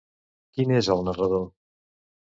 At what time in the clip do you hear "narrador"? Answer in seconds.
1.09-1.47